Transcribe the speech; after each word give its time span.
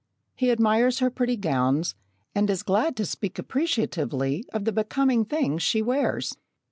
He 0.35 0.49
admires 0.49 0.97
her 0.97 1.11
pretty 1.11 1.37
gowns, 1.37 1.93
and 2.33 2.49
is 2.49 2.63
glad 2.63 2.95
to 2.97 3.05
speak 3.05 3.37
appreciatively 3.37 4.43
of 4.51 4.65
the 4.65 4.71
becoming 4.71 5.25
things 5.25 5.61
she 5.61 5.83
wears. 5.83 6.35